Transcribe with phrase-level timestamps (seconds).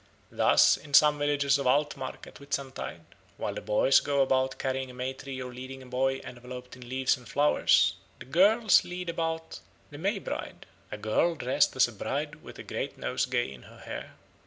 [0.31, 3.01] Thus in some villages of Altmark at Whitsuntide,
[3.37, 6.89] while the boys go about carrying a May tree or leading a boy enveloped in
[6.89, 9.59] leaves and flowers, the girls lead about
[9.91, 13.77] the May Bride, a girl dressed as a bride with a great nosegay in her
[13.81, 14.13] hair.